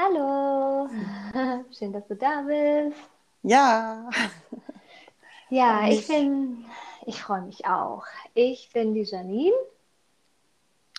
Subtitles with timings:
[0.00, 0.88] Hallo,
[1.76, 2.96] schön, dass du da bist.
[3.42, 4.08] Ja.
[5.50, 6.64] Ja, ich bin,
[7.04, 8.04] ich freue mich auch.
[8.32, 9.56] Ich bin die Janine.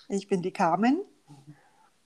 [0.08, 1.00] Ich bin die Carmen.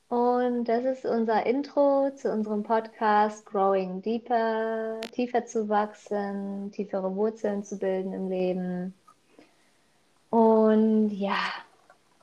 [0.09, 7.65] Und das ist unser Intro zu unserem Podcast Growing Deeper, tiefer zu wachsen, tiefere Wurzeln
[7.65, 8.95] zu bilden im Leben.
[10.31, 11.38] Und ja,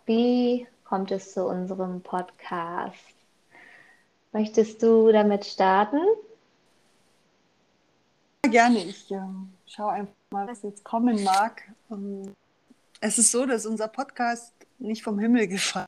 [0.06, 3.21] wie kommt es zu unserem Podcast?
[4.34, 6.00] Möchtest du damit starten?
[8.44, 9.20] Gerne, ich äh,
[9.68, 11.64] schaue einfach mal, was jetzt kommen mag.
[11.92, 12.34] Ähm,
[13.02, 15.88] es ist so, dass unser Podcast nicht vom Himmel gefallen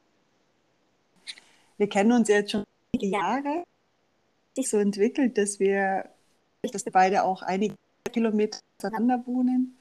[1.25, 1.35] ist.
[1.77, 3.63] Wir kennen uns jetzt schon einige Jahre.
[4.55, 6.09] Sich so entwickelt, dass wir,
[6.61, 7.75] dass wir beide auch einige
[8.11, 9.77] Kilometer auseinander wohnen,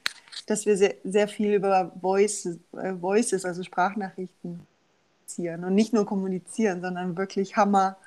[0.47, 4.65] dass wir sehr, sehr viel über Voices, äh, Voices, also Sprachnachrichten
[5.33, 7.97] kommunizieren und nicht nur kommunizieren, sondern wirklich Hammer,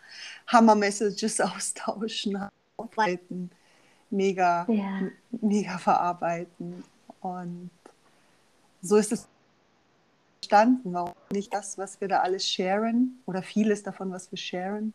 [0.46, 2.38] Hammer-Messages austauschen,
[2.76, 3.50] arbeiten,
[4.10, 5.02] mega, ja.
[5.30, 6.84] mega verarbeiten.
[7.20, 7.70] Und
[8.82, 9.28] so ist es
[10.38, 10.92] entstanden.
[10.92, 14.92] Warum nicht das, was wir da alles sharen oder vieles davon, was wir sharen,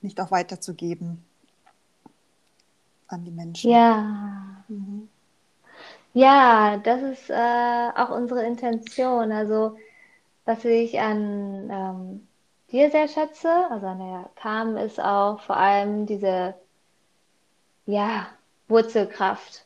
[0.00, 1.22] nicht auch weiterzugeben
[3.08, 3.70] an die Menschen?
[3.70, 4.64] Ja.
[4.68, 5.08] Mhm.
[6.14, 9.32] Ja, das ist äh, auch unsere Intention.
[9.32, 9.78] Also
[10.44, 12.28] was ich an ähm,
[12.70, 16.54] dir sehr schätze, also an der Kam, ist auch vor allem diese
[17.86, 18.26] ja,
[18.68, 19.64] Wurzelkraft,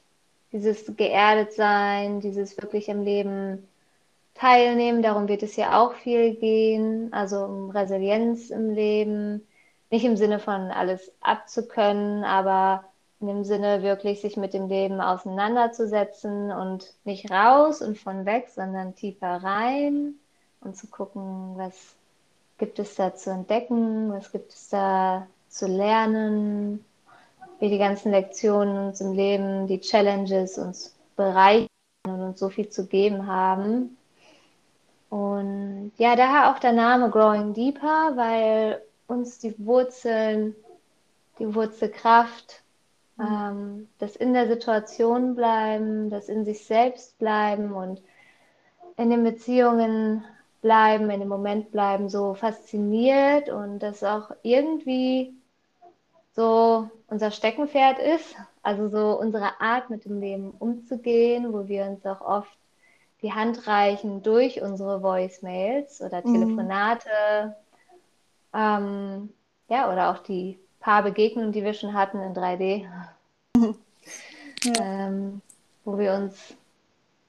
[0.53, 3.67] dieses geerdet sein, dieses wirklich im Leben
[4.35, 5.03] teilnehmen.
[5.03, 9.47] Darum wird es ja auch viel gehen, also um Resilienz im Leben.
[9.91, 12.85] Nicht im Sinne von alles abzukönnen, aber
[13.21, 18.49] in dem Sinne wirklich sich mit dem Leben auseinanderzusetzen und nicht raus und von weg,
[18.49, 20.17] sondern tiefer rein
[20.67, 21.95] und zu gucken, was
[22.59, 26.85] gibt es da zu entdecken, was gibt es da zu lernen,
[27.61, 31.69] wie die ganzen Lektionen uns im Leben, die Challenges uns bereichern
[32.05, 33.97] und uns so viel zu geben haben.
[35.09, 40.55] Und ja, daher auch der Name Growing Deeper, weil uns die Wurzeln,
[41.39, 42.63] die Wurzelkraft,
[43.17, 43.25] mhm.
[43.25, 48.03] ähm, das in der Situation bleiben, das in sich selbst bleiben und
[48.97, 50.25] in den Beziehungen
[50.67, 55.33] bleiben, in dem Moment bleiben, so fasziniert und das auch irgendwie
[56.35, 58.35] so unser Steckenpferd ist,
[58.65, 62.59] also so unsere Art mit dem Leben umzugehen, wo wir uns auch oft
[63.23, 66.35] die Hand reichen durch unsere Voicemails oder mhm.
[66.35, 67.55] Telefonate,
[68.53, 68.59] mhm.
[68.59, 69.29] ähm,
[69.69, 72.89] ja, oder auch die paar Begegnungen, die wir schon hatten in 3D,
[74.65, 74.75] ja.
[74.81, 75.41] ähm,
[75.85, 76.57] wo wir uns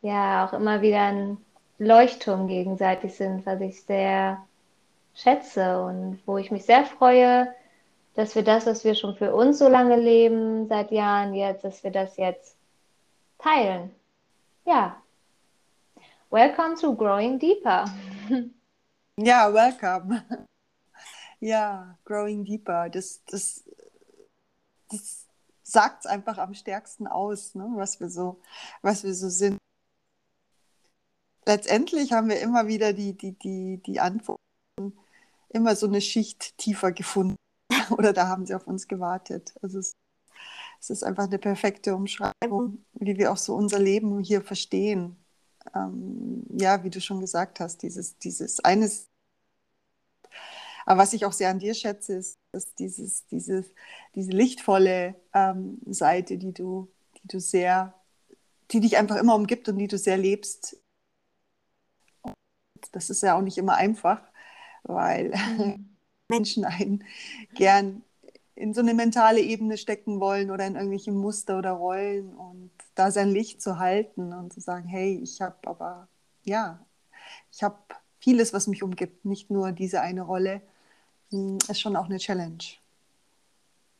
[0.02, 1.38] ja auch immer wieder ein
[1.80, 4.46] Leuchtturm gegenseitig sind, was ich sehr
[5.14, 7.54] schätze und wo ich mich sehr freue,
[8.16, 11.84] dass wir das, was wir schon für uns so lange leben, seit Jahren jetzt, dass
[11.84, 12.56] wir das jetzt
[13.38, 13.92] teilen.
[14.66, 15.02] Ja.
[16.30, 17.86] Welcome to Growing Deeper.
[19.20, 20.24] Ja, welcome.
[21.40, 22.90] Ja, Growing Deeper.
[22.90, 23.64] Das, das,
[24.90, 25.26] das
[25.64, 27.68] sagt es einfach am stärksten aus, ne?
[27.76, 28.40] was, wir so,
[28.82, 29.58] was wir so sind
[31.47, 34.41] letztendlich haben wir immer wieder die, die, die, die Antworten
[35.50, 37.35] immer so eine Schicht tiefer gefunden.
[37.90, 39.56] Oder da haben sie auf uns gewartet.
[39.62, 39.94] Also es,
[40.80, 45.16] es ist einfach eine perfekte Umschreibung, wie wir auch so unser Leben hier verstehen.
[45.74, 49.07] Ähm, ja, wie du schon gesagt hast, dieses, dieses eines.
[50.86, 53.74] Aber was ich auch sehr an dir schätze, ist, dass dieses, dieses,
[54.16, 56.90] diese lichtvolle ähm, Seite, die du,
[57.22, 57.94] die du sehr,
[58.72, 60.78] die dich einfach immer umgibt und die du sehr lebst,
[62.92, 64.22] das ist ja auch nicht immer einfach,
[64.84, 65.96] weil mhm.
[66.30, 67.04] Menschen einen
[67.54, 68.04] gern
[68.58, 73.12] in so eine mentale Ebene stecken wollen oder in irgendwelche Muster oder Rollen und da
[73.12, 76.08] sein Licht zu halten und zu sagen, hey, ich habe aber,
[76.44, 76.80] ja,
[77.52, 77.78] ich habe
[78.20, 80.62] vieles, was mich umgibt, nicht nur diese eine Rolle,
[81.30, 82.58] hm, ist schon auch eine Challenge.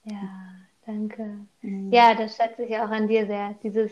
[0.06, 0.56] Ja,
[0.86, 1.38] danke.
[1.62, 1.92] Mhm.
[1.92, 3.54] Ja, das schätze ich auch an dir sehr.
[3.62, 3.92] Dieses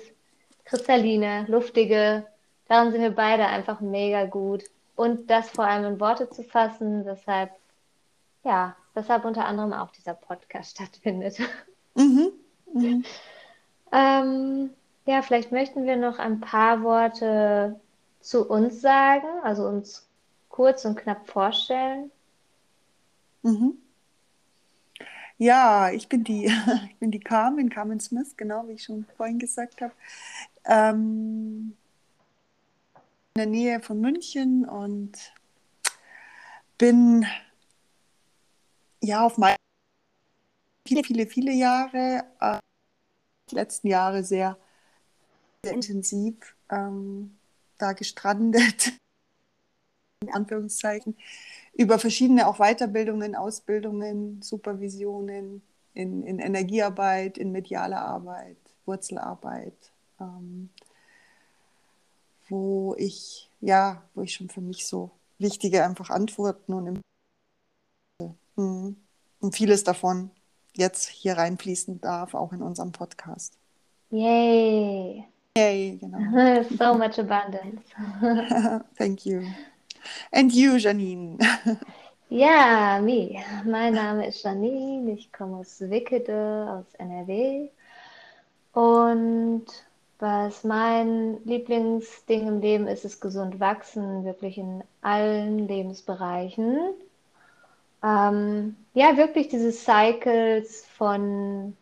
[0.64, 2.26] kristalline, luftige,
[2.68, 4.64] daran sind wir beide einfach mega gut
[4.96, 7.52] und das vor allem in Worte zu fassen, weshalb,
[8.44, 11.40] ja, weshalb unter anderem auch dieser Podcast stattfindet.
[11.96, 12.32] Mhm.
[12.74, 13.06] Mhm.
[13.92, 14.70] ähm,
[15.06, 17.80] ja, vielleicht möchten wir noch ein paar Worte
[18.22, 20.08] zu uns sagen, also uns
[20.50, 22.12] kurz und knapp vorstellen.
[23.44, 23.78] Mhm.
[25.38, 26.46] Ja, ich bin die,
[26.90, 29.94] ich bin die Carmen, Carmen Smith, genau wie ich schon vorhin gesagt habe.
[30.66, 31.76] Ähm,
[33.38, 35.12] in der Nähe von München und
[36.78, 37.26] bin
[39.02, 39.58] ja auf meinem
[40.88, 42.60] viele, viele, viele Jahre, äh,
[43.52, 44.58] die letzten Jahre sehr,
[45.66, 47.38] sehr intensiv ähm,
[47.78, 48.94] da gestrandet,
[50.22, 51.18] in Anführungszeichen,
[51.74, 55.62] über verschiedene auch Weiterbildungen, Ausbildungen, Supervisionen
[55.94, 59.92] in, in Energiearbeit, in medialer Arbeit, Wurzelarbeit,
[60.22, 60.70] ähm,
[62.48, 67.02] wo ich, ja, wo ich schon für mich so wichtige einfach Antworten und,
[68.56, 68.96] hm,
[69.40, 70.32] und vieles davon
[70.74, 73.58] jetzt hier reinfließen darf, auch in unserem Podcast.
[74.12, 75.26] Yay!
[75.58, 76.64] Yay, genau.
[76.78, 77.82] so much abundance.
[78.98, 79.42] Thank you.
[80.32, 81.38] And you, Janine.
[82.30, 83.44] Ja, me.
[83.66, 87.70] Mein Name ist Janine, ich komme aus Wickede, aus NRW.
[88.74, 89.66] Und
[90.26, 96.80] was mein Lieblingsding im Leben ist, ist gesund wachsen, wirklich in allen Lebensbereichen.
[98.04, 101.78] Ähm, ja, wirklich diese Cycles von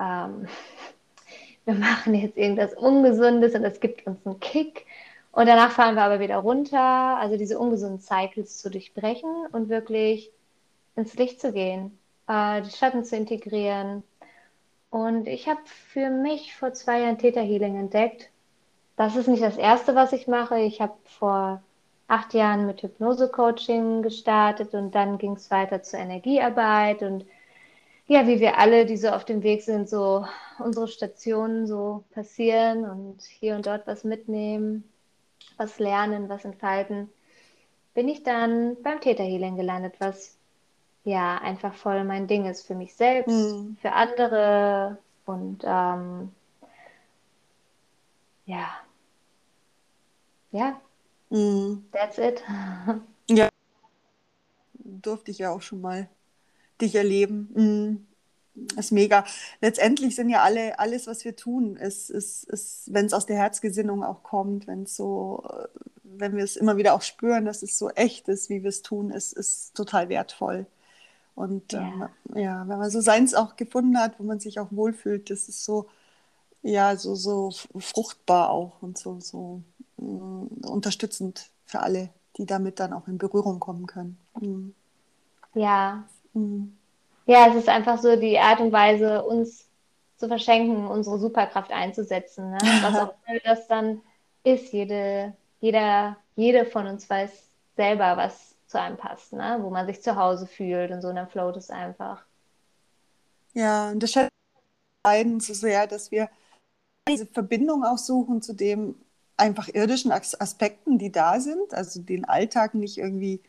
[0.00, 0.48] ähm,
[1.64, 4.84] wir machen jetzt irgendwas Ungesundes und es gibt uns einen Kick
[5.30, 7.18] und danach fahren wir aber wieder runter.
[7.18, 10.32] Also diese ungesunden Cycles zu durchbrechen und wirklich
[10.96, 11.96] ins Licht zu gehen,
[12.26, 14.02] äh, die Schatten zu integrieren.
[14.92, 18.30] Und ich habe für mich vor zwei Jahren Theta Healing entdeckt.
[18.96, 20.60] Das ist nicht das erste, was ich mache.
[20.60, 21.62] Ich habe vor
[22.06, 27.24] acht Jahren mit Hypnose-Coaching gestartet und dann ging es weiter zur Energiearbeit und
[28.06, 30.26] ja, wie wir alle, die so auf dem Weg sind, so
[30.58, 34.84] unsere Stationen so passieren und hier und dort was mitnehmen
[35.56, 37.10] was lernen, was entfalten,
[37.94, 40.36] bin ich dann beim Täterhealing gelandet, was
[41.04, 43.76] ja einfach voll mein Ding ist für mich selbst, mhm.
[43.80, 46.32] für andere und ähm,
[48.46, 48.68] ja,
[50.50, 50.80] ja,
[51.30, 51.84] mhm.
[51.92, 52.42] that's it.
[53.30, 53.48] Ja,
[54.74, 56.08] durfte ich ja auch schon mal
[56.80, 57.48] dich erleben.
[57.54, 58.06] Mhm.
[58.54, 59.24] Das ist mega.
[59.62, 63.36] Letztendlich sind ja alle, alles, was wir tun, ist, ist, ist wenn es aus der
[63.36, 65.42] Herzgesinnung auch kommt, wenn es so,
[66.02, 68.82] wenn wir es immer wieder auch spüren, dass es so echt ist, wie wir es
[68.82, 70.66] tun, ist, ist total wertvoll.
[71.34, 71.80] Und ja.
[71.80, 75.48] Ähm, ja, wenn man so seins auch gefunden hat, wo man sich auch wohlfühlt, das
[75.48, 75.88] ist so,
[76.62, 79.62] ja, so, so fruchtbar auch und so, so
[79.98, 84.18] äh, unterstützend für alle, die damit dann auch in Berührung kommen können.
[84.40, 84.74] Mhm.
[85.54, 86.04] Ja.
[86.34, 86.76] Mhm.
[87.26, 89.66] Ja, es ist einfach so die Art und Weise, uns
[90.16, 92.50] zu verschenken, unsere Superkraft einzusetzen.
[92.50, 92.58] Ne?
[92.82, 94.00] Was auch immer das dann
[94.44, 94.72] ist.
[94.72, 97.30] Jede, jeder, jede von uns weiß
[97.76, 99.58] selber, was zu einem passt, ne?
[99.60, 102.24] wo man sich zu Hause fühlt und so, und dann float es einfach.
[103.54, 104.30] Ja, und das scheint
[105.02, 106.28] beiden so sehr, dass wir
[107.08, 108.96] diese Verbindung auch suchen zu dem
[109.36, 113.40] einfach irdischen Aspekten, die da sind, also den Alltag nicht irgendwie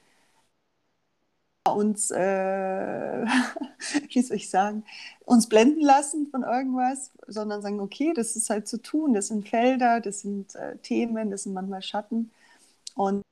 [1.70, 3.26] uns, äh,
[4.10, 4.84] wie soll ich sagen,
[5.26, 9.48] uns blenden lassen von irgendwas, sondern sagen, okay, das ist halt zu tun, das sind
[9.48, 12.32] Felder, das sind äh, Themen, das sind manchmal Schatten
[12.96, 13.24] und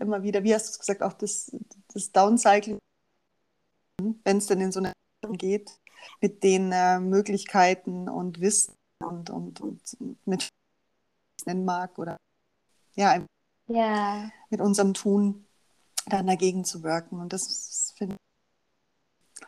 [0.00, 1.54] immer wieder, wie hast du gesagt, auch das,
[1.92, 2.78] das Downcycling,
[4.24, 4.92] wenn es dann in so eine
[5.22, 5.70] Richtung geht,
[6.20, 9.80] mit den äh, Möglichkeiten und Wissen und, und, und
[10.24, 10.48] mit
[11.46, 12.16] nennen mag oder
[12.94, 13.24] ja,
[13.66, 15.46] ja, mit unserem Tun
[16.06, 17.20] dann dagegen zu wirken.
[17.20, 19.46] Und das finde ich,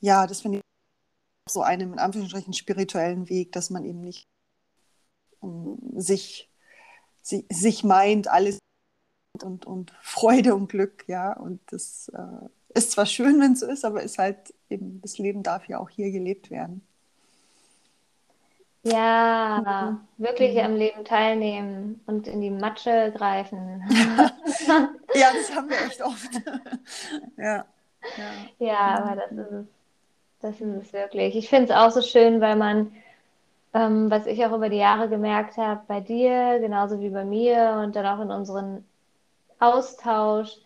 [0.00, 4.28] ja, das finde ich so einen in Anführungsstrichen spirituellen Weg, dass man eben nicht
[5.40, 6.50] um, sich,
[7.22, 8.58] sich, sich meint, alles
[9.44, 11.32] und, und Freude und Glück, ja.
[11.32, 15.18] Und das äh, ist zwar schön, wenn es so ist, aber ist halt eben, das
[15.18, 16.82] Leben darf ja auch hier gelebt werden.
[18.84, 20.24] Ja, mhm.
[20.24, 20.60] wirklich mhm.
[20.60, 23.84] am Leben teilnehmen und in die Matsche greifen.
[25.14, 26.30] ja, das haben wir echt oft.
[27.36, 27.64] ja.
[28.16, 29.66] Ja, ja aber das ist es.
[30.40, 31.34] Das ist es wirklich.
[31.34, 32.92] Ich finde es auch so schön, weil man,
[33.74, 37.80] ähm, was ich auch über die Jahre gemerkt habe, bei dir, genauso wie bei mir
[37.82, 38.84] und dann auch in unserem
[39.58, 40.56] Austausch,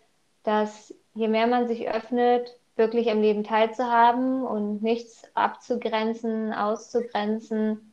[0.43, 7.93] dass je mehr man sich öffnet, wirklich am Leben teilzuhaben und nichts abzugrenzen, auszugrenzen,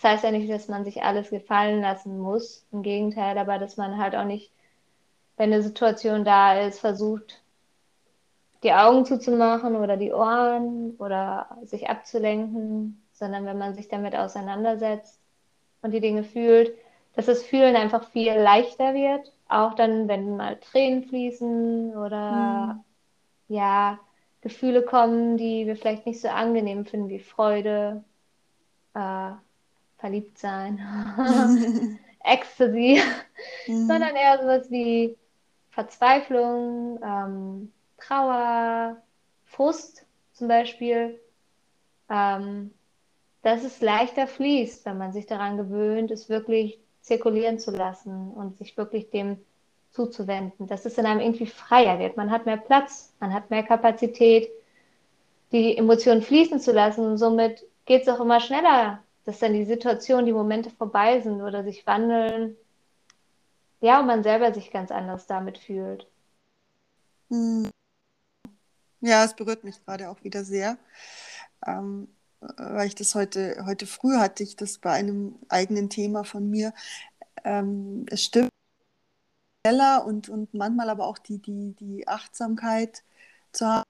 [0.00, 2.64] das heißt ja nicht, dass man sich alles gefallen lassen muss.
[2.72, 4.50] Im Gegenteil, aber dass man halt auch nicht,
[5.36, 7.42] wenn eine Situation da ist, versucht,
[8.62, 15.20] die Augen zuzumachen oder die Ohren oder sich abzulenken, sondern wenn man sich damit auseinandersetzt
[15.82, 16.72] und die Dinge fühlt,
[17.14, 19.30] dass das Fühlen einfach viel leichter wird.
[19.50, 22.84] Auch dann, wenn mal Tränen fließen oder mhm.
[23.54, 23.98] ja,
[24.42, 28.04] Gefühle kommen, die wir vielleicht nicht so angenehm finden wie Freude,
[28.94, 29.32] äh,
[29.98, 30.78] verliebt sein,
[32.24, 33.02] Ecstasy,
[33.66, 33.86] mhm.
[33.88, 35.16] sondern eher sowas wie
[35.70, 38.98] Verzweiflung, ähm, Trauer,
[39.46, 41.20] Frust zum Beispiel,
[42.08, 42.72] ähm,
[43.42, 48.58] dass es leichter fließt, wenn man sich daran gewöhnt, es wirklich zirkulieren zu lassen und
[48.58, 49.38] sich wirklich dem
[49.90, 52.16] zuzuwenden, dass es in einem irgendwie freier wird.
[52.16, 54.48] Man hat mehr Platz, man hat mehr Kapazität,
[55.52, 59.64] die Emotionen fließen zu lassen und somit geht es auch immer schneller, dass dann die
[59.64, 62.56] Situation, die Momente vorbei sind oder sich wandeln.
[63.80, 66.06] Ja, und man selber sich ganz anders damit fühlt.
[67.30, 67.68] Hm.
[69.00, 70.76] Ja, es berührt mich gerade auch wieder sehr.
[71.66, 72.08] Ähm,
[72.40, 76.72] weil ich das heute, heute früh hatte ich das bei einem eigenen Thema von mir.
[77.44, 78.50] Ähm, es stimmt
[79.66, 83.04] schneller und, und manchmal aber auch die, die, die Achtsamkeit
[83.52, 83.84] zu haben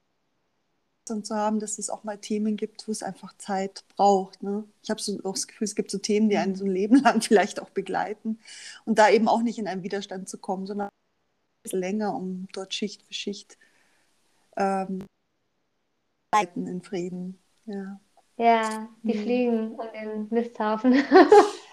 [1.09, 4.43] und zu haben, dass es auch mal Themen gibt, wo es einfach Zeit braucht.
[4.43, 4.65] Ne?
[4.83, 6.97] Ich habe so auch das Gefühl, es gibt so Themen, die einen so ein Leben
[7.03, 8.39] lang vielleicht auch begleiten
[8.85, 12.49] und da eben auch nicht in einen Widerstand zu kommen, sondern ein bisschen länger, um
[12.53, 13.59] dort Schicht für Schicht
[14.57, 15.05] ähm,
[16.55, 17.39] in Frieden.
[17.67, 18.01] Ja.
[18.41, 19.23] Ja, die mhm.
[19.23, 20.95] fliegen um den Misthaufen.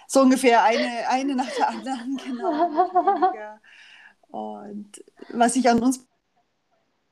[0.08, 3.58] so ungefähr eine, eine nach der anderen, genau.
[4.28, 6.06] Und was ich an uns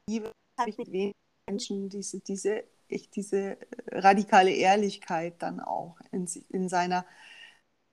[0.09, 1.15] liebe, habe ich mit wenigen
[1.49, 3.57] Menschen diese, diese, echt diese
[3.93, 7.05] radikale Ehrlichkeit dann auch in, in seiner,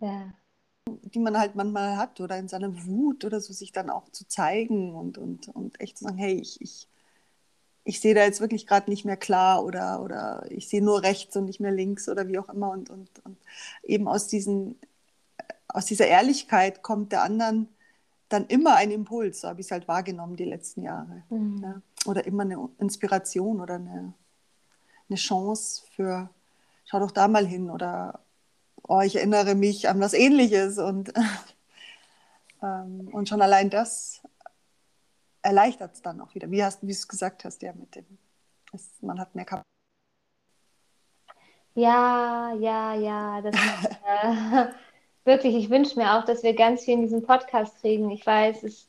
[0.01, 0.35] ja.
[0.89, 4.27] die man halt manchmal hat oder in seiner Wut oder so, sich dann auch zu
[4.27, 6.89] zeigen und, und, und echt zu sagen, hey, ich, ich
[7.85, 11.37] ich sehe da jetzt wirklich gerade nicht mehr klar oder, oder ich sehe nur rechts
[11.37, 12.71] und nicht mehr links oder wie auch immer.
[12.71, 13.37] Und, und, und
[13.83, 14.79] eben aus, diesen,
[15.69, 17.69] aus dieser Ehrlichkeit kommt der anderen
[18.29, 21.23] dann immer ein Impuls, so habe ich es halt wahrgenommen die letzten Jahre.
[21.29, 21.63] Mhm.
[21.63, 21.83] Ja.
[22.07, 24.15] Oder immer eine Inspiration oder eine,
[25.09, 26.31] eine Chance für,
[26.85, 28.21] schau doch da mal hin oder
[28.89, 31.13] oh, ich erinnere mich an was ähnliches und,
[32.63, 34.23] ähm, und schon allein das
[35.43, 36.51] erleichtert es dann auch wieder.
[36.51, 38.07] Wie, hast, wie du es gesagt hast, ja, mit dem,
[38.73, 39.67] es, man hat mehr Kapazität.
[41.75, 43.41] Ja, ja, ja.
[43.41, 44.67] Das ist, äh,
[45.25, 48.11] wirklich, ich wünsche mir auch, dass wir ganz viel in diesem Podcast kriegen.
[48.11, 48.89] Ich weiß, es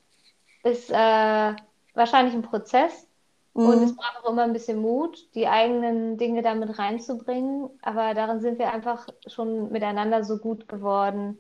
[0.63, 1.55] ist äh,
[1.93, 3.07] wahrscheinlich ein Prozess
[3.53, 3.65] mhm.
[3.65, 7.69] und es braucht auch immer ein bisschen Mut, die eigenen Dinge damit reinzubringen.
[7.81, 11.39] Aber darin sind wir einfach schon miteinander so gut geworden,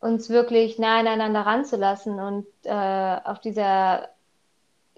[0.00, 4.08] uns wirklich nah aneinander ranzulassen und äh, auf dieser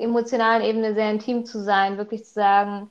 [0.00, 2.90] emotionalen Ebene sehr intim zu sein, wirklich zu sagen,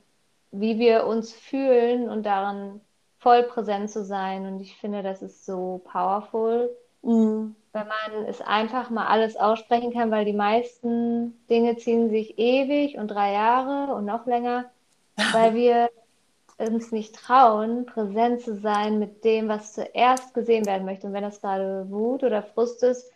[0.52, 2.80] wie wir uns fühlen und darin
[3.18, 4.46] voll präsent zu sein.
[4.46, 6.70] Und ich finde, das ist so powerful,
[7.02, 7.54] mhm.
[7.72, 12.96] wenn man es einfach mal alles aussprechen kann, weil die meisten Dinge ziehen sich ewig
[12.96, 14.64] und drei Jahre und noch länger,
[15.32, 15.90] weil wir
[16.58, 21.06] uns nicht trauen, präsent zu sein mit dem, was zuerst gesehen werden möchte.
[21.06, 23.10] Und wenn das gerade Wut oder Frust ist,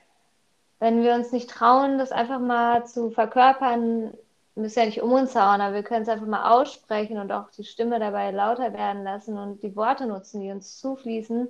[0.85, 4.13] wenn wir uns nicht trauen, das einfach mal zu verkörpern,
[4.55, 7.49] müssen ja nicht um uns hauen, aber wir können es einfach mal aussprechen und auch
[7.53, 11.49] die Stimme dabei lauter werden lassen und die Worte nutzen, die uns zufließen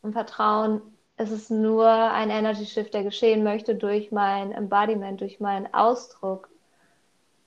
[0.00, 0.80] und vertrauen,
[1.18, 6.48] es ist nur ein Energy Shift, der geschehen möchte durch mein Embodiment, durch meinen Ausdruck.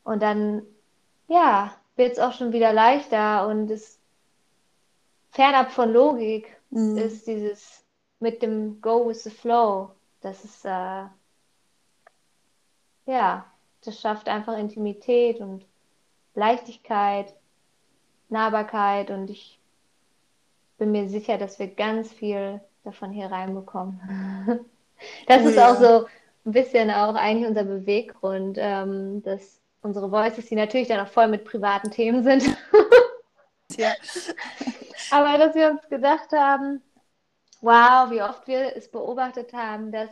[0.03, 0.61] Und dann,
[1.27, 3.97] ja, wird es auch schon wieder leichter und es
[5.31, 6.95] fernab von Logik mhm.
[6.95, 7.83] ist dieses
[8.19, 9.89] mit dem Go with the Flow
[10.21, 11.05] das ist, äh,
[13.05, 13.45] ja,
[13.83, 15.65] das schafft einfach Intimität und
[16.35, 17.33] Leichtigkeit,
[18.29, 19.59] Nahbarkeit und ich
[20.77, 23.99] bin mir sicher, dass wir ganz viel davon hier reinbekommen.
[25.27, 25.71] das ist ja.
[25.71, 26.07] auch so
[26.45, 31.27] ein bisschen auch eigentlich unser Beweggrund, ähm, dass unsere Voices, die natürlich dann auch voll
[31.27, 32.43] mit privaten Themen sind,
[33.77, 33.93] ja.
[35.11, 36.81] aber dass wir uns gedacht haben,
[37.61, 40.09] wow, wie oft wir es beobachtet haben, dass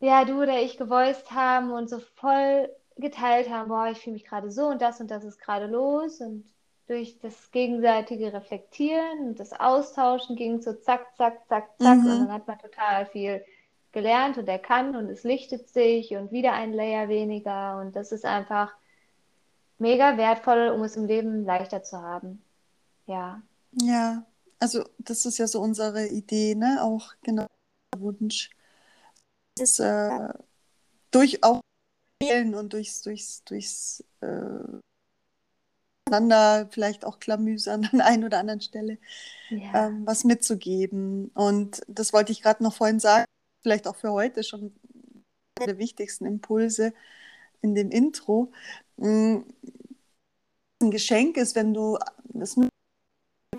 [0.00, 4.24] ja, du oder ich gevoiced haben und so voll geteilt haben, boah, ich fühle mich
[4.24, 6.44] gerade so und das und das ist gerade los und
[6.86, 12.06] durch das gegenseitige Reflektieren und das Austauschen ging so zack, zack, zack, zack mhm.
[12.06, 13.44] und dann hat man total viel
[13.92, 18.24] gelernt und erkannt und es lichtet sich und wieder ein Layer weniger und das ist
[18.24, 18.72] einfach
[19.78, 22.42] mega wertvoll, um es im Leben leichter zu haben.
[23.06, 23.40] Ja.
[23.72, 24.24] Ja,
[24.60, 26.82] also das ist ja so unsere Idee, ne?
[26.82, 27.46] Auch genau
[27.92, 28.50] der Wunsch.
[29.56, 30.28] Das, äh,
[31.10, 31.60] durch auch
[32.22, 34.80] und durchs, durchs, durchs äh,
[36.04, 38.98] einander vielleicht auch Klamüsern an der einen oder anderen Stelle
[39.48, 39.86] ja.
[39.86, 41.28] ähm, was mitzugeben.
[41.34, 43.24] Und das wollte ich gerade noch vorhin sagen,
[43.62, 44.74] vielleicht auch für heute schon
[45.58, 46.92] einer der wichtigsten Impulse
[47.62, 48.52] in dem Intro.
[48.98, 49.44] Ein
[50.80, 52.68] Geschenk ist, wenn du das nur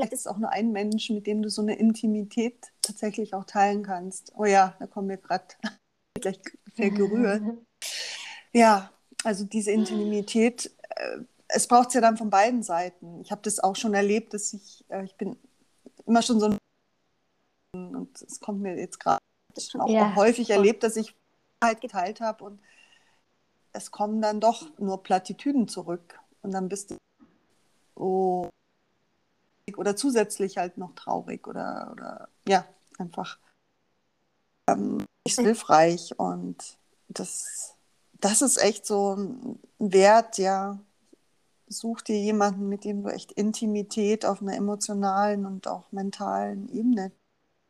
[0.02, 3.46] vielleicht ist es auch nur ein Mensch, mit dem du so eine Intimität tatsächlich auch
[3.46, 4.34] teilen kannst.
[4.36, 5.46] Oh ja, da kommen wir gerade
[6.20, 6.40] gleich
[6.76, 7.44] sehr gerührt.
[8.54, 8.92] Ja,
[9.24, 11.20] also diese Intimität äh,
[11.54, 13.22] es braucht es ja dann von beiden Seiten.
[13.22, 15.38] Ich habe das auch schon erlebt, dass ich, äh, ich bin
[16.06, 16.58] immer schon so ein
[17.74, 19.20] und es kommt mir jetzt gerade
[19.80, 20.12] auch, ja.
[20.12, 21.16] auch häufig erlebt, dass ich
[21.64, 22.62] halt geteilt habe und
[23.74, 26.98] es kommen dann doch nur Plattitüden zurück und dann bist du
[27.96, 28.50] oh,
[29.78, 32.66] oder zusätzlich halt noch traurig oder, oder ja,
[32.98, 33.40] einfach
[34.68, 37.76] ähm, nicht hilfreich und das,
[38.14, 40.80] das ist echt so ein Wert, ja,
[41.68, 47.12] such dir jemanden, mit dem du echt Intimität auf einer emotionalen und auch mentalen Ebene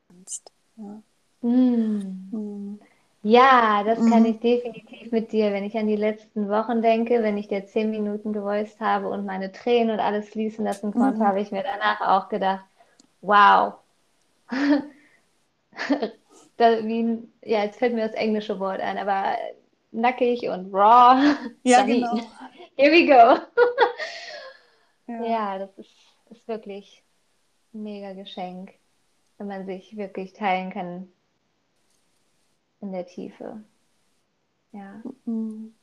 [0.07, 0.51] kannst.
[0.77, 1.01] Ja.
[1.41, 2.29] Mm.
[2.31, 2.79] Mm.
[3.23, 7.37] Ja, das kann ich definitiv mit dir, wenn ich an die letzten Wochen denke, wenn
[7.37, 11.27] ich dir zehn Minuten gevoiced habe und meine Tränen und alles fließen lassen konnte, mhm.
[11.27, 12.65] habe ich mir danach auch gedacht,
[13.21, 13.73] wow.
[16.57, 19.37] da, wie, ja, jetzt fällt mir das englische Wort ein, aber
[19.91, 21.21] nackig und raw.
[21.63, 22.15] Ja, genau.
[22.75, 23.39] Here we go.
[25.05, 25.23] ja.
[25.23, 25.91] ja, das ist,
[26.31, 27.03] ist wirklich
[27.75, 28.71] ein mega Geschenk,
[29.37, 31.07] wenn man sich wirklich teilen kann
[32.81, 33.63] in der Tiefe.
[34.71, 35.01] Ja.
[35.25, 35.73] Mhm.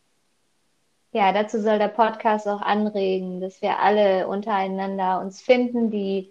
[1.13, 6.31] Ja, dazu soll der Podcast auch anregen, dass wir alle untereinander uns finden, die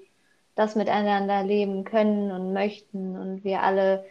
[0.56, 4.06] das miteinander leben können und möchten und wir alle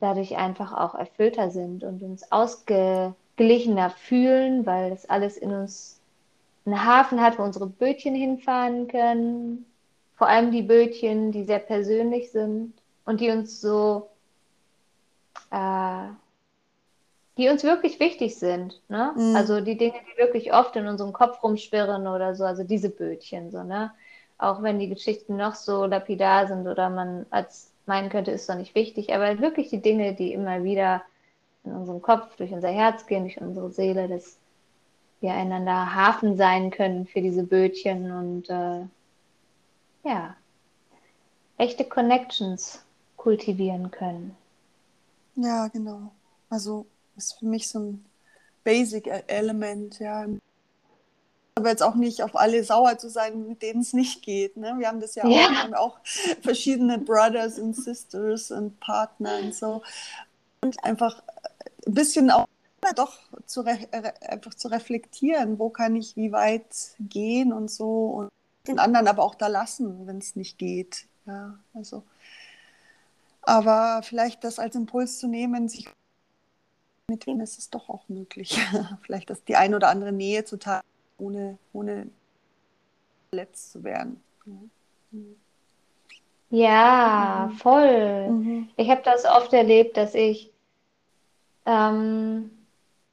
[0.00, 6.00] dadurch einfach auch erfüllter sind und uns ausgeglichener fühlen, weil das alles in uns
[6.66, 9.66] einen Hafen hat, wo unsere Bötchen hinfahren können.
[10.16, 14.08] Vor allem die Bötchen, die sehr persönlich sind und die uns so
[15.50, 16.08] äh,
[17.38, 18.80] die uns wirklich wichtig sind.
[18.88, 19.12] Ne?
[19.16, 19.36] Mhm.
[19.36, 23.50] Also die Dinge, die wirklich oft in unserem Kopf rumschwirren oder so, also diese Bötchen,
[23.50, 23.92] so, ne?
[24.40, 28.54] Auch wenn die Geschichten noch so lapidar sind oder man als meinen könnte, ist doch
[28.54, 31.02] nicht wichtig, aber wirklich die Dinge, die immer wieder
[31.64, 34.38] in unserem Kopf, durch unser Herz gehen, durch unsere Seele, dass
[35.20, 38.86] wir einander Hafen sein können für diese Bötchen und äh,
[40.04, 40.36] ja,
[41.56, 42.84] echte Connections
[43.16, 44.36] kultivieren können.
[45.40, 46.10] Ja, genau.
[46.50, 48.04] Also ist für mich so ein
[48.64, 50.26] Basic-Element, ja.
[51.54, 54.56] Aber jetzt auch nicht auf alle sauer zu sein, mit denen es nicht geht.
[54.56, 54.74] Ne?
[54.78, 55.46] Wir haben das ja, ja.
[55.46, 55.98] Auch, wir haben auch
[56.42, 59.82] verschiedene Brothers und Sisters und Partner und so.
[60.60, 61.22] Und einfach
[61.86, 62.46] ein bisschen auch
[62.94, 68.28] doch zu einfach zu reflektieren, wo kann ich wie weit gehen und so und
[68.66, 71.06] den anderen aber auch da lassen, wenn es nicht geht.
[71.26, 72.04] Ja, also
[73.42, 75.88] aber vielleicht das als Impuls zu nehmen, sich
[77.10, 78.58] mit wem ist es doch auch möglich.
[79.02, 80.82] vielleicht das die ein oder andere Nähe zu teilen,
[81.18, 82.08] ohne, ohne
[83.30, 84.22] verletzt zu werden.
[86.50, 87.56] Ja, mhm.
[87.56, 88.28] voll.
[88.30, 88.68] Mhm.
[88.76, 90.52] Ich habe das oft erlebt, dass ich,
[91.66, 92.50] ähm,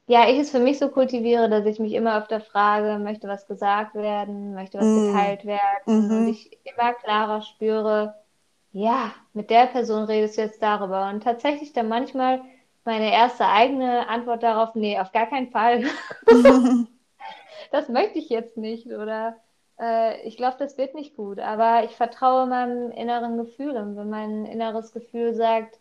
[0.08, 3.48] ja, ich es für mich so kultiviere, dass ich mich immer öfter frage, möchte was
[3.48, 5.08] gesagt werden, möchte was mhm.
[5.08, 6.28] geteilt werden und mhm.
[6.28, 8.16] ich immer klarer spüre,
[8.76, 11.08] ja, mit der Person redest du jetzt darüber.
[11.10, 12.42] Und tatsächlich dann manchmal
[12.84, 15.86] meine erste eigene Antwort darauf, nee, auf gar keinen Fall.
[17.72, 19.38] das möchte ich jetzt nicht oder
[19.80, 21.40] äh, ich glaube, das wird nicht gut.
[21.40, 25.80] Aber ich vertraue meinem inneren Gefühl und wenn mein inneres Gefühl sagt,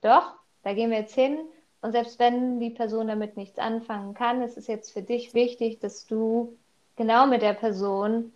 [0.00, 1.40] doch, da gehen wir jetzt hin
[1.82, 5.78] und selbst wenn die Person damit nichts anfangen kann, ist es jetzt für dich wichtig,
[5.80, 6.56] dass du
[6.96, 8.32] genau mit der Person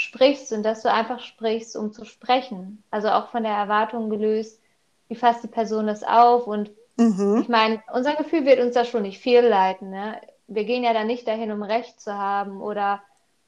[0.00, 2.82] sprichst und dass du einfach sprichst, um zu sprechen.
[2.90, 4.60] Also auch von der Erwartung gelöst,
[5.08, 7.38] wie fasst die Person das auf und mhm.
[7.42, 9.90] ich meine, unser Gefühl wird uns da schon nicht viel leiten.
[9.90, 10.20] Ne?
[10.46, 13.02] Wir gehen ja da nicht dahin, um Recht zu haben oder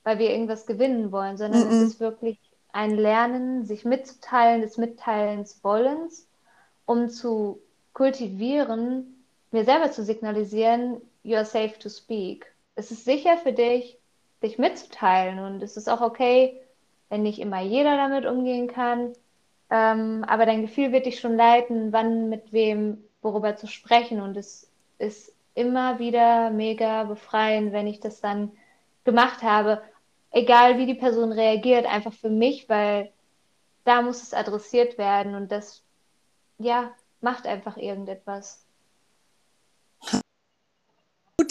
[0.05, 1.71] weil wir irgendwas gewinnen wollen, sondern mhm.
[1.71, 2.39] es ist wirklich
[2.73, 6.27] ein Lernen, sich mitzuteilen, des Mitteilens Wollens,
[6.87, 7.61] um zu
[7.93, 12.47] kultivieren, mir selber zu signalisieren, you are safe to speak.
[12.75, 13.99] Es ist sicher für dich,
[14.43, 15.39] dich mitzuteilen.
[15.39, 16.61] Und es ist auch okay,
[17.09, 19.13] wenn nicht immer jeder damit umgehen kann.
[19.71, 24.21] Ähm, aber dein Gefühl wird dich schon leiten, wann mit wem, worüber zu sprechen.
[24.21, 28.53] Und es ist immer wieder mega befreiend, wenn ich das dann
[29.05, 29.83] gemacht habe.
[30.31, 33.13] Egal wie die Person reagiert, einfach für mich, weil
[33.85, 35.83] da muss es adressiert werden und das,
[36.59, 38.62] ja, macht einfach irgendetwas.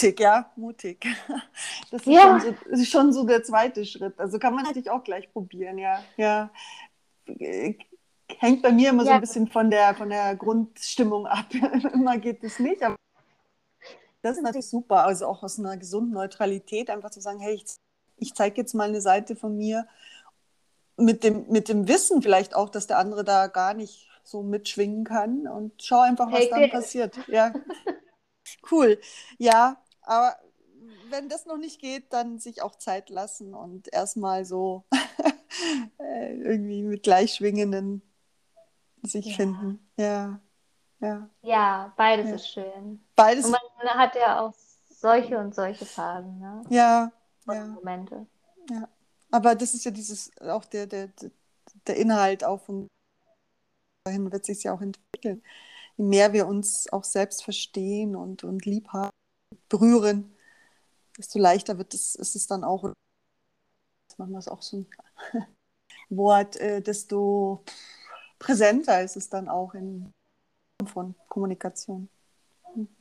[0.02, 1.06] Mutig, ja, mutig.
[1.92, 2.40] Das ist, ja.
[2.40, 4.20] schon, so, ist schon so der zweite Schritt.
[4.20, 6.02] Also kann man natürlich auch gleich probieren, ja.
[6.16, 6.50] ja.
[8.38, 9.10] Hängt bei mir immer ja.
[9.10, 11.46] so ein bisschen von der, von der Grundstimmung ab.
[11.94, 12.96] immer geht es nicht, aber
[14.22, 15.04] das ist natürlich super.
[15.06, 17.66] Also auch aus einer gesunden Neutralität einfach zu sagen, hey, ich,
[18.18, 19.88] ich zeige jetzt mal eine Seite von mir
[20.98, 25.04] mit dem, mit dem Wissen vielleicht auch, dass der andere da gar nicht so mitschwingen
[25.04, 27.20] kann und schau einfach, was hey, dann passiert.
[27.28, 27.54] Ja.
[28.70, 29.00] Cool.
[29.38, 30.36] Ja, aber
[31.10, 34.84] wenn das noch nicht geht, dann sich auch Zeit lassen und erstmal so
[36.00, 38.02] äh, irgendwie mit gleichschwingenden
[39.04, 39.36] sich Ja.
[39.36, 39.92] finden.
[39.98, 40.40] Ja,
[41.00, 41.30] ja.
[41.42, 42.36] Ja, beides Ja.
[42.36, 43.04] ist schön.
[43.16, 44.54] Beides, Und man hat ja auch
[44.90, 46.64] solche und solche Phasen, ne?
[46.70, 47.12] ja,
[47.48, 48.28] Und ja, Momente.
[48.70, 48.88] ja.
[49.32, 51.32] Aber das ist ja dieses, auch der, der, der-
[51.88, 52.88] der Inhalt auch von
[54.04, 55.42] dahin wird sich ja auch entwickeln.
[55.98, 59.11] Je mehr wir uns auch selbst verstehen und, und lieb haben,
[59.70, 60.36] berühren,
[61.18, 62.92] desto leichter wird es, ist es dann auch,
[64.18, 64.88] manchmal ist auch so ein
[66.10, 67.64] Wort, äh, desto
[68.40, 70.12] präsenter ist es dann auch in
[70.88, 72.10] von Kommunikation.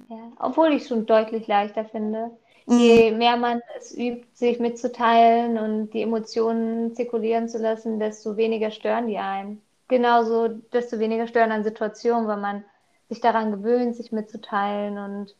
[0.08, 0.32] Ja.
[0.38, 2.30] Obwohl ich es schon deutlich leichter finde.
[2.66, 2.78] Mhm.
[2.78, 8.70] Je mehr man es übt, sich mitzuteilen und die Emotionen zirkulieren zu lassen, desto weniger
[8.70, 9.62] stören die einen.
[9.88, 12.64] Genauso, desto weniger stören an Situationen, weil man
[13.08, 15.34] sich daran gewöhnt, sich mitzuteilen und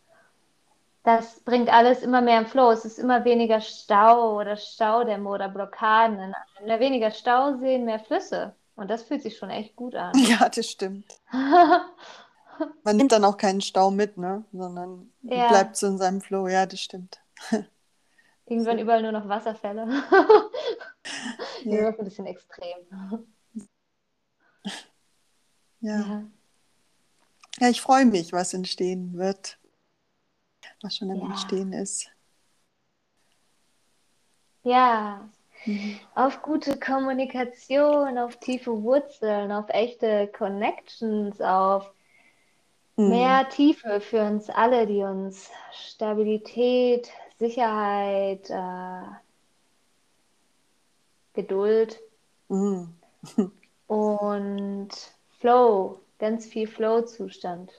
[1.02, 2.70] das bringt alles immer mehr im Flow.
[2.70, 6.34] Es ist immer weniger Stau oder Staudämme oder Blockaden.
[6.64, 8.54] Mehr weniger Stauseen, mehr Flüsse.
[8.76, 10.12] Und das fühlt sich schon echt gut an.
[10.16, 11.06] Ja, das stimmt.
[12.84, 14.44] Man nimmt dann auch keinen Stau mit, ne?
[14.52, 15.48] sondern Ja.
[15.48, 16.46] bleibt so in seinem Flow.
[16.46, 17.18] Ja, das stimmt.
[18.46, 19.86] Irgendwann überall nur noch Wasserfälle.
[21.62, 21.72] Ja.
[21.72, 21.82] Ja.
[21.82, 22.78] Das ist ein bisschen extrem.
[22.90, 23.20] Ja.
[25.82, 26.22] Ja.
[27.58, 29.58] ja, ich freue mich, was entstehen wird,
[30.82, 31.24] was schon am Ja.
[31.26, 32.10] Entstehen ist.
[34.62, 35.28] Ja,
[35.66, 35.98] Mhm.
[36.14, 41.92] auf gute Kommunikation, auf tiefe Wurzeln, auf echte Connections, auf
[42.96, 43.08] Mhm.
[43.10, 49.02] mehr Tiefe für uns alle, die uns Stabilität, Sicherheit, äh,
[51.34, 52.00] Geduld
[52.48, 52.94] Mhm.
[53.86, 54.88] und
[55.38, 57.70] Flow, ganz viel Flow-Zustand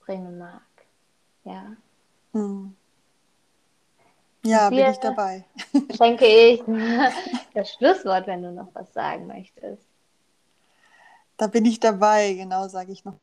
[0.00, 0.62] bringen mag.
[1.44, 1.76] Ja,
[2.36, 2.76] Mhm.
[4.44, 5.44] Ja, bin ich dabei.
[5.96, 6.60] schenke ich
[7.54, 9.82] das Schlusswort, wenn du noch was sagen möchtest.
[11.38, 13.16] Da bin ich dabei, genau, sage ich noch.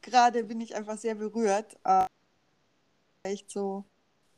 [0.00, 1.76] Gerade bin ich einfach sehr berührt.
[1.84, 2.06] Äh,
[3.24, 3.84] echt so,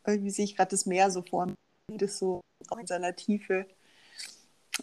[0.06, 1.54] irgendwie sehe ich gerade das Meer so vor mir,
[1.98, 2.40] das so
[2.78, 3.66] in seiner Tiefe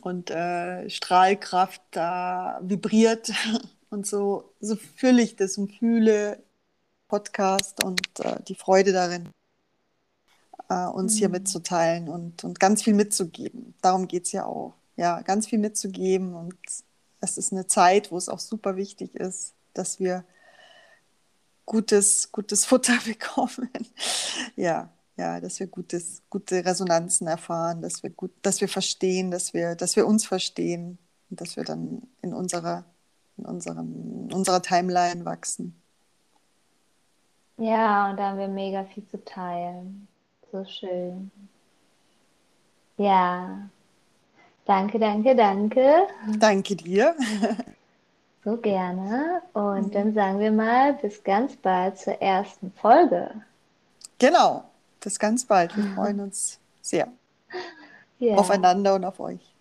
[0.02, 3.32] und äh, Strahlkraft da vibriert
[3.90, 6.42] und so, so fühle ich das und fühle
[7.08, 9.30] Podcast und äh, die Freude darin,
[10.70, 11.34] äh, uns hier Mhm.
[11.34, 13.76] mitzuteilen und, und ganz viel mitzugeben.
[13.82, 14.76] Darum geht es ja auch.
[14.96, 16.56] Ja, ganz viel mitzugeben und
[17.22, 20.26] es ist eine Zeit, wo es auch super wichtig ist, dass wir
[21.66, 23.70] gutes, gutes Futter bekommen.
[24.56, 29.54] ja, ja, dass wir gutes, gute Resonanzen erfahren, dass wir gut, dass wir verstehen, dass
[29.54, 30.98] wir, dass wir uns verstehen
[31.30, 32.86] und dass wir dann in unserer,
[33.38, 35.76] in unserem, in unserer Timeline wachsen.
[37.58, 40.08] ja, und da haben wir mega viel zu teilen.
[40.52, 41.32] So schön.
[42.98, 43.70] Ja,
[44.66, 46.08] danke, danke, danke.
[46.40, 47.16] Danke dir.
[48.44, 49.42] So gerne.
[49.54, 49.92] Und Mhm.
[49.92, 53.30] dann sagen wir mal bis ganz bald zur ersten Folge.
[54.20, 54.71] Genau,
[55.02, 55.76] bis ganz bald.
[55.76, 57.12] Wir freuen uns sehr
[58.20, 59.56] Ja, aufeinander und auf euch.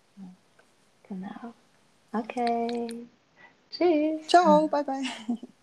[1.07, 1.53] genau.
[2.13, 3.07] Okay.
[3.71, 4.21] Tschüss.
[4.27, 5.11] Ciao, bye bye.